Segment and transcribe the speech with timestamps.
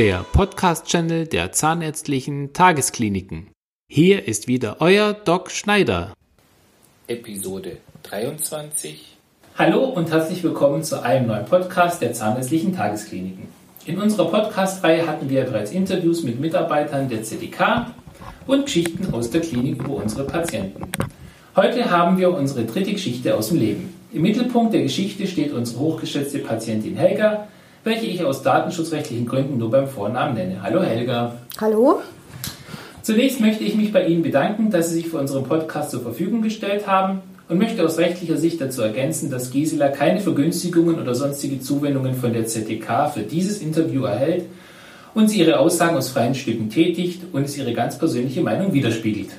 [0.00, 3.48] der Podcast-Channel der Zahnärztlichen Tageskliniken.
[3.86, 6.14] Hier ist wieder euer Doc Schneider.
[7.06, 9.18] Episode 23.
[9.58, 13.48] Hallo und herzlich willkommen zu einem neuen Podcast der Zahnärztlichen Tageskliniken.
[13.84, 17.88] In unserer Podcast-Reihe hatten wir bereits Interviews mit Mitarbeitern der ZDK
[18.46, 20.90] und Geschichten aus der Klinik über unsere Patienten.
[21.54, 23.94] Heute haben wir unsere dritte Geschichte aus dem Leben.
[24.14, 27.48] Im Mittelpunkt der Geschichte steht unsere hochgeschätzte Patientin Helga,
[27.84, 30.62] welche ich aus datenschutzrechtlichen Gründen nur beim Vornamen nenne.
[30.62, 31.34] Hallo Helga.
[31.60, 32.00] Hallo.
[33.02, 36.42] Zunächst möchte ich mich bei Ihnen bedanken, dass Sie sich für unseren Podcast zur Verfügung
[36.42, 41.60] gestellt haben und möchte aus rechtlicher Sicht dazu ergänzen, dass Gisela keine Vergünstigungen oder sonstige
[41.60, 44.44] Zuwendungen von der ZDK für dieses Interview erhält
[45.14, 49.30] und sie ihre Aussagen aus freien Stücken tätigt und es ihre ganz persönliche Meinung widerspiegelt.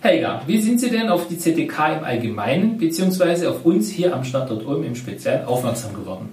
[0.00, 3.46] Helga, wie sind Sie denn auf die ZDK im Allgemeinen bzw.
[3.46, 6.28] auf uns hier am Standort Ulm im Speziellen aufmerksam geworden?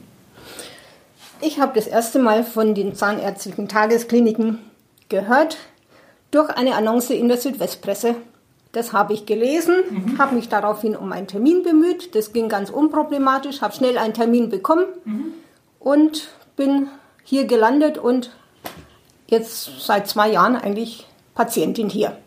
[1.42, 4.60] Ich habe das erste Mal von den zahnärztlichen Tageskliniken
[5.08, 5.58] gehört
[6.32, 8.16] durch eine Annonce in der Südwestpresse.
[8.72, 10.18] Das habe ich gelesen, mhm.
[10.20, 12.14] habe mich daraufhin um einen Termin bemüht.
[12.14, 15.34] Das ging ganz unproblematisch, habe schnell einen Termin bekommen mhm.
[15.80, 16.88] und bin
[17.24, 18.32] hier gelandet und
[19.28, 22.18] jetzt seit zwei Jahren eigentlich Patientin hier.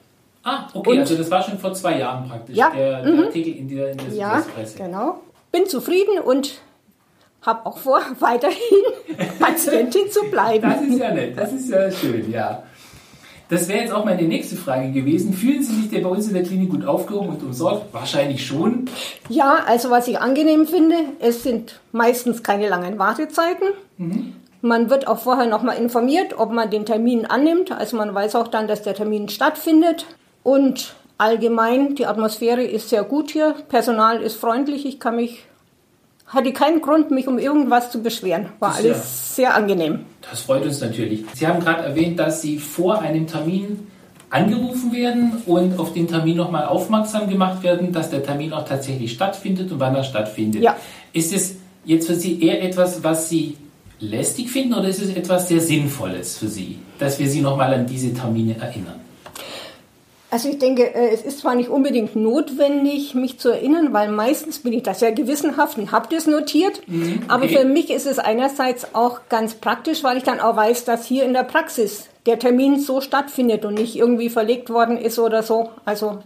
[0.42, 3.24] Ah, okay, und, also das war schon vor zwei Jahren praktisch, ja, der, der mhm.
[3.24, 4.78] Artikel in der, in der Südwestpresse.
[4.78, 5.20] Ja, genau.
[5.52, 6.60] Bin zufrieden und
[7.42, 8.58] habe auch vor, weiterhin
[9.38, 10.70] Patientin zu bleiben.
[10.70, 12.62] Das ist ja nett, das ist ja schön, ja.
[13.48, 15.34] Das wäre jetzt auch meine nächste Frage gewesen.
[15.34, 17.92] Fühlen Sie sich denn bei uns in der Klinik gut aufgehoben und umsorgt?
[17.92, 18.86] Wahrscheinlich schon.
[19.28, 23.66] Ja, also was ich angenehm finde, es sind meistens keine langen Wartezeiten.
[23.98, 24.36] Mhm.
[24.62, 27.72] Man wird auch vorher nochmal informiert, ob man den Termin annimmt.
[27.72, 30.06] Also man weiß auch dann, dass der Termin stattfindet.
[30.42, 33.54] Und allgemein, die Atmosphäre ist sehr gut hier.
[33.68, 34.86] Personal ist freundlich.
[34.86, 35.44] Ich kann mich
[36.32, 38.48] hatte keinen Grund, mich um irgendwas zu beschweren.
[38.58, 39.02] War alles ja,
[39.44, 40.00] sehr angenehm.
[40.28, 41.24] Das freut uns natürlich.
[41.34, 43.86] Sie haben gerade erwähnt, dass Sie vor einem Termin
[44.30, 49.12] angerufen werden und auf den Termin nochmal aufmerksam gemacht werden, dass der Termin auch tatsächlich
[49.12, 50.62] stattfindet und wann er stattfindet.
[50.62, 50.76] Ja.
[51.12, 53.58] Ist es jetzt für Sie eher etwas, was Sie
[54.00, 57.86] lästig finden oder ist es etwas sehr Sinnvolles für Sie, dass wir Sie nochmal an
[57.86, 59.01] diese Termine erinnern?
[60.32, 64.60] Also ich denke, äh, es ist zwar nicht unbedingt notwendig, mich zu erinnern, weil meistens
[64.60, 66.80] bin ich da sehr gewissenhaft und habe das notiert.
[66.88, 67.24] Mhm, okay.
[67.28, 71.04] Aber für mich ist es einerseits auch ganz praktisch, weil ich dann auch weiß, dass
[71.04, 75.42] hier in der Praxis der Termin so stattfindet und nicht irgendwie verlegt worden ist oder
[75.42, 75.68] so.
[75.84, 76.20] Also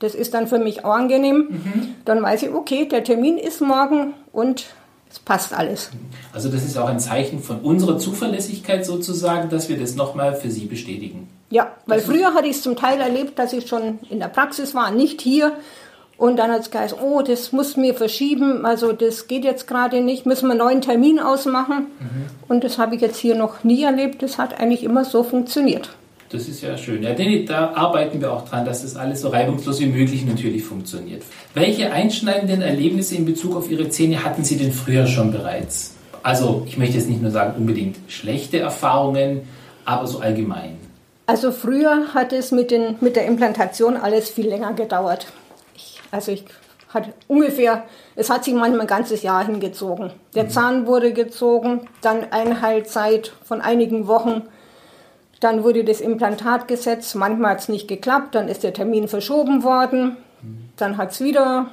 [0.00, 1.46] das ist dann für mich auch angenehm.
[1.50, 1.94] Mhm.
[2.04, 4.66] Dann weiß ich, okay, der Termin ist morgen und
[5.12, 5.90] es passt alles.
[6.32, 10.50] Also das ist auch ein Zeichen von unserer Zuverlässigkeit sozusagen, dass wir das nochmal für
[10.50, 11.28] Sie bestätigen.
[11.50, 14.28] Ja, weil das früher hatte ich es zum Teil erlebt, dass ich schon in der
[14.28, 15.52] Praxis war, nicht hier.
[16.16, 20.00] Und dann hat es geheißen, oh, das muss mir verschieben, also das geht jetzt gerade
[20.00, 21.88] nicht, müssen wir einen neuen Termin ausmachen.
[21.98, 22.26] Mhm.
[22.48, 25.90] Und das habe ich jetzt hier noch nie erlebt, das hat eigentlich immer so funktioniert.
[26.32, 27.02] Das ist ja schön.
[27.02, 30.64] Ja, denn da arbeiten wir auch dran, dass das alles so reibungslos wie möglich natürlich
[30.64, 31.22] funktioniert.
[31.52, 35.94] Welche einschneidenden Erlebnisse in Bezug auf Ihre Zähne hatten Sie denn früher schon bereits?
[36.22, 39.42] Also, ich möchte jetzt nicht nur sagen unbedingt schlechte Erfahrungen,
[39.84, 40.78] aber so allgemein.
[41.26, 45.26] Also früher hat es mit, den, mit der Implantation alles viel länger gedauert.
[45.76, 46.44] Ich, also ich
[46.88, 47.84] hatte ungefähr,
[48.16, 50.12] es hat sich manchmal ein ganzes Jahr hingezogen.
[50.34, 50.50] Der mhm.
[50.50, 54.42] Zahn wurde gezogen, dann Einheitszeit von einigen Wochen.
[55.42, 59.64] Dann wurde das Implantat gesetzt, manchmal hat es nicht geklappt, dann ist der Termin verschoben
[59.64, 60.16] worden.
[60.76, 61.66] Dann hat es wieder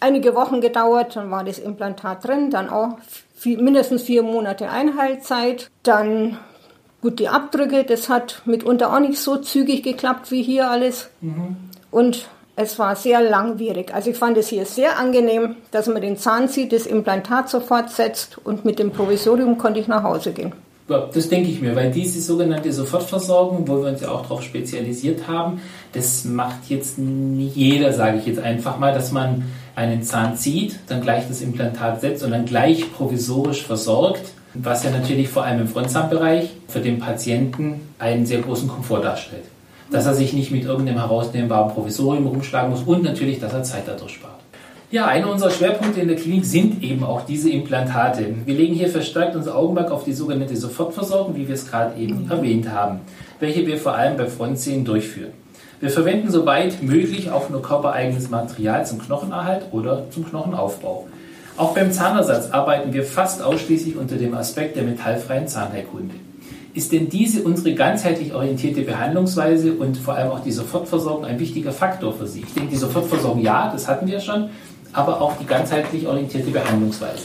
[0.00, 2.98] einige Wochen gedauert, dann war das Implantat drin, dann auch
[3.34, 5.70] viel, mindestens vier Monate Einheitszeit.
[5.84, 6.38] Dann
[7.00, 11.10] Gut, die Abdrücke, das hat mitunter auch nicht so zügig geklappt wie hier alles.
[11.20, 11.56] Mhm.
[11.92, 12.26] Und
[12.56, 13.94] es war sehr langwierig.
[13.94, 17.90] Also ich fand es hier sehr angenehm, dass man den Zahn zieht, das Implantat sofort
[17.90, 20.52] setzt und mit dem Provisorium konnte ich nach Hause gehen.
[20.88, 25.28] Das denke ich mir, weil diese sogenannte Sofortversorgung, wo wir uns ja auch darauf spezialisiert
[25.28, 25.60] haben,
[25.92, 29.44] das macht jetzt nicht jeder, sage ich jetzt einfach mal, dass man
[29.76, 34.90] einen Zahn zieht, dann gleich das Implantat setzt und dann gleich provisorisch versorgt was ja
[34.90, 39.44] natürlich vor allem im Frontzahnbereich für den Patienten einen sehr großen Komfort darstellt.
[39.90, 43.84] Dass er sich nicht mit irgendeinem herausnehmbaren Provisorium rumschlagen muss und natürlich, dass er Zeit
[43.86, 44.37] dadurch spart.
[44.90, 48.34] Ja, einer unserer Schwerpunkte in der Klinik sind eben auch diese Implantate.
[48.46, 52.30] Wir legen hier verstärkt unser Augenmerk auf die sogenannte Sofortversorgung, wie wir es gerade eben
[52.30, 53.00] erwähnt haben,
[53.38, 55.32] welche wir vor allem bei Frontzähnen durchführen.
[55.80, 61.06] Wir verwenden soweit möglich auch nur körpereigenes Material zum Knochenerhalt oder zum Knochenaufbau.
[61.58, 66.14] Auch beim Zahnersatz arbeiten wir fast ausschließlich unter dem Aspekt der metallfreien Zahnheilkunde.
[66.78, 71.72] Ist denn diese unsere ganzheitlich orientierte Behandlungsweise und vor allem auch die Sofortversorgung ein wichtiger
[71.72, 72.44] Faktor für Sie?
[72.46, 74.50] Ich denke, die Sofortversorgung ja, das hatten wir schon,
[74.98, 77.22] aber auch die ganzheitlich orientierte Behandlungsweise.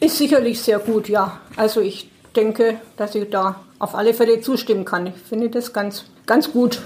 [0.00, 1.40] Ist sicherlich sehr gut, ja.
[1.56, 5.06] Also ich denke, dass ich da auf alle Fälle zustimmen kann.
[5.06, 6.82] Ich finde das ganz, ganz gut.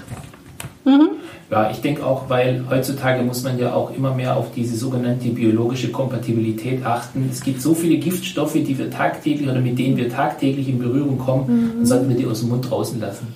[1.49, 5.27] Ja, ich denke auch, weil heutzutage muss man ja auch immer mehr auf diese sogenannte
[5.29, 7.27] biologische Kompatibilität achten.
[7.29, 11.17] Es gibt so viele Giftstoffe, die wir tagtäglich oder mit denen wir tagtäglich in Berührung
[11.17, 13.27] kommen, dann sollten wir die aus dem Mund draußen lassen.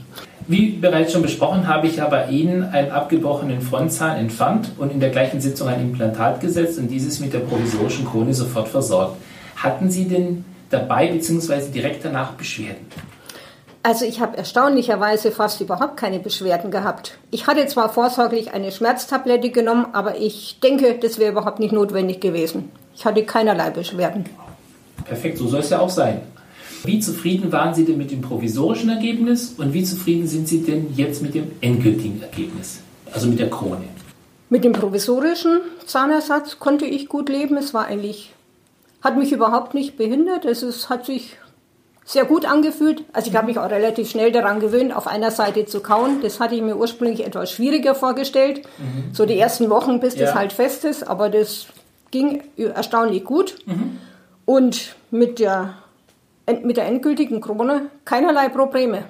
[0.48, 5.00] Wie bereits schon besprochen, habe ich ja bei Ihnen einen abgebrochenen Frontzahn entfernt und in
[5.00, 9.18] der gleichen Sitzung ein Implantat gesetzt und dieses mit der provisorischen Krone sofort versorgt.
[9.56, 11.72] Hatten Sie denn dabei bzw.
[11.74, 12.86] direkt danach Beschwerden?
[13.82, 17.18] Also ich habe erstaunlicherweise fast überhaupt keine Beschwerden gehabt.
[17.32, 22.20] Ich hatte zwar vorsorglich eine Schmerztablette genommen, aber ich denke, das wäre überhaupt nicht notwendig
[22.20, 22.72] gewesen.
[22.96, 24.26] Ich hatte keinerlei Beschwerden.
[25.06, 26.22] Perfekt, so soll es ja auch sein.
[26.86, 30.94] Wie zufrieden waren Sie denn mit dem provisorischen Ergebnis und wie zufrieden sind Sie denn
[30.96, 33.84] jetzt mit dem endgültigen Ergebnis, also mit der Krone?
[34.50, 37.58] Mit dem provisorischen Zahnersatz konnte ich gut leben.
[37.58, 38.34] Es war eigentlich,
[39.02, 40.46] hat mich überhaupt nicht behindert.
[40.46, 41.38] Es ist, hat sich
[42.06, 43.04] sehr gut angefühlt.
[43.14, 46.22] Also ich habe mich auch relativ schnell daran gewöhnt, auf einer Seite zu kauen.
[46.22, 48.62] Das hatte ich mir ursprünglich etwas schwieriger vorgestellt.
[49.12, 50.36] So die ersten Wochen, bis das Ja.
[50.36, 51.08] halt fest ist.
[51.08, 51.66] Aber das
[52.12, 53.56] ging erstaunlich gut.
[54.46, 55.74] Und mit der,
[56.64, 59.06] mit der endgültigen Krone keinerlei Probleme.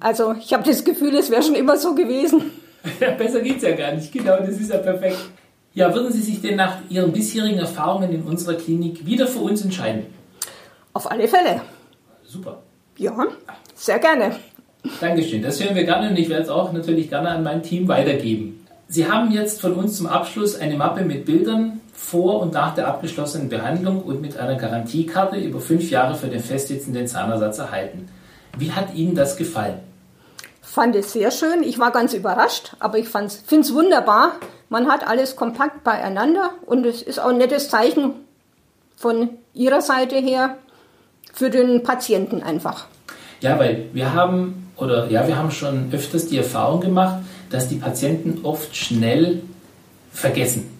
[0.00, 2.42] Also ich habe das Gefühl, es wäre schon immer so gewesen.
[3.00, 4.12] Ja, besser geht's ja gar nicht.
[4.12, 5.18] Genau, das ist ja perfekt.
[5.74, 9.62] Ja, würden Sie sich denn nach Ihren bisherigen Erfahrungen in unserer Klinik wieder für uns
[9.62, 10.06] entscheiden?
[10.92, 11.62] Auf alle Fälle.
[12.22, 12.62] Super.
[12.96, 13.26] Ja,
[13.74, 14.36] sehr gerne.
[15.00, 15.42] Dankeschön.
[15.42, 18.64] Das hören wir gerne und ich werde es auch natürlich gerne an mein Team weitergeben.
[18.88, 22.86] Sie haben jetzt von uns zum Abschluss eine Mappe mit Bildern vor und nach der
[22.86, 28.08] abgeschlossenen Behandlung und mit einer Garantiekarte über fünf Jahre für den festsitzenden Zahnersatz erhalten.
[28.58, 29.80] Wie hat Ihnen das gefallen?
[30.60, 31.62] Fand es sehr schön.
[31.62, 34.32] Ich war ganz überrascht, aber ich finde es wunderbar.
[34.68, 38.12] Man hat alles kompakt beieinander und es ist auch ein nettes Zeichen
[38.94, 40.58] von Ihrer Seite her
[41.32, 42.86] für den Patienten einfach.
[43.40, 47.76] Ja, weil wir haben oder ja, wir haben schon öfters die Erfahrung gemacht, dass die
[47.76, 49.42] Patienten oft schnell
[50.12, 50.75] vergessen.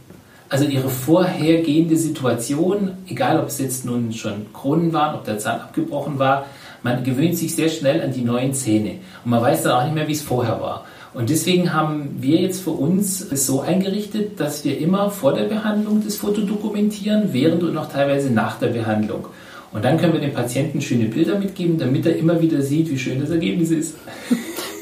[0.48, 5.60] Also ihre vorhergehende Situation, egal ob es jetzt nun schon Kronen waren, ob der Zahn
[5.60, 6.46] abgebrochen war,
[6.82, 9.94] man gewöhnt sich sehr schnell an die neuen Zähne und man weiß dann auch nicht
[9.94, 10.84] mehr, wie es vorher war.
[11.14, 15.44] Und deswegen haben wir jetzt für uns es so eingerichtet, dass wir immer vor der
[15.44, 19.26] Behandlung das Foto dokumentieren, während und auch teilweise nach der Behandlung.
[19.72, 22.98] Und dann können wir dem Patienten schöne Bilder mitgeben, damit er immer wieder sieht, wie
[22.98, 23.96] schön das Ergebnis ist.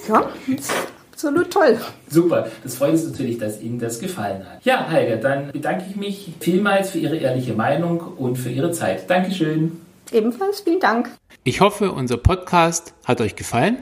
[0.09, 0.73] Ja, ist
[1.25, 1.79] absolut toll.
[2.09, 4.65] Super, das freut uns natürlich, dass Ihnen das gefallen hat.
[4.65, 9.09] Ja, Heike, dann bedanke ich mich vielmals für Ihre ehrliche Meinung und für Ihre Zeit.
[9.09, 9.81] Dankeschön.
[10.13, 11.11] Ebenfalls vielen Dank.
[11.43, 13.79] Ich hoffe, unser Podcast hat euch gefallen.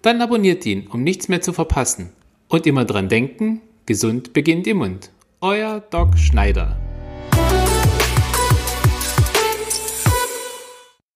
[0.00, 2.10] Dann abonniert ihn, um nichts mehr zu verpassen.
[2.48, 5.10] Und immer dran denken, gesund beginnt im Mund.
[5.40, 6.81] Euer Doc Schneider.